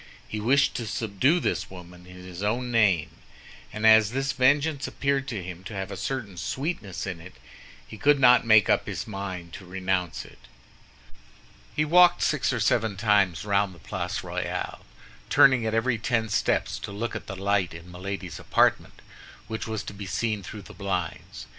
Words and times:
He 0.27 0.39
wished 0.39 0.73
to 0.77 0.87
subdue 0.87 1.39
this 1.39 1.69
woman 1.69 2.07
in 2.07 2.15
his 2.25 2.41
own 2.41 2.71
name; 2.71 3.11
and 3.71 3.85
as 3.85 4.09
this 4.13 4.31
vengeance 4.31 4.87
appeared 4.87 5.27
to 5.27 5.43
him 5.43 5.63
to 5.65 5.75
have 5.75 5.91
a 5.91 5.95
certain 5.95 6.37
sweetness 6.37 7.05
in 7.05 7.21
it, 7.21 7.35
he 7.87 7.99
could 7.99 8.19
not 8.19 8.43
make 8.43 8.67
up 8.67 8.87
his 8.87 9.05
mind 9.05 9.53
to 9.53 9.63
renounce 9.67 10.25
it. 10.25 10.39
He 11.75 11.85
walked 11.85 12.23
six 12.23 12.51
or 12.51 12.59
seven 12.59 12.97
times 12.97 13.45
round 13.45 13.75
the 13.75 13.77
Place 13.77 14.23
Royale, 14.23 14.83
turning 15.29 15.67
at 15.67 15.75
every 15.75 15.99
ten 15.99 16.29
steps 16.29 16.79
to 16.79 16.91
look 16.91 17.15
at 17.15 17.27
the 17.27 17.35
light 17.35 17.71
in 17.71 17.91
Milady's 17.91 18.39
apartment, 18.39 19.03
which 19.47 19.67
was 19.67 19.83
to 19.83 19.93
be 19.93 20.07
seen 20.07 20.41
through 20.41 20.63
the 20.63 20.73
blinds. 20.73 21.45